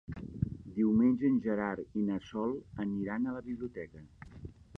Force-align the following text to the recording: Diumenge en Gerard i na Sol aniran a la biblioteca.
Diumenge 0.77 1.27
en 1.29 1.37
Gerard 1.47 2.01
i 2.01 2.07
na 2.07 2.17
Sol 2.31 2.57
aniran 2.87 3.29
a 3.33 3.37
la 3.37 3.45
biblioteca. 3.53 4.05